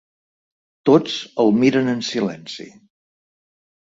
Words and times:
Tots 0.89 1.17
el 1.43 1.53
miren 1.63 1.91
en 1.93 2.01
silenci. 2.07 2.65